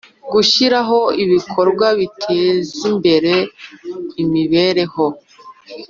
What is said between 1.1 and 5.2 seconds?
ibikorwa bitezimbere imibereho